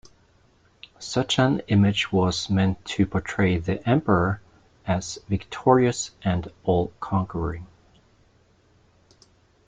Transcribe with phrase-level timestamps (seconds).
[0.97, 4.41] Such an image was meant to portray the Emperor
[4.87, 7.67] as victorious and all-conquering.